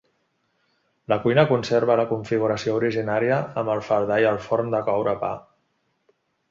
[1.13, 5.35] La cuina conserva la configuració originària amb el faldar i el forn de coure pa.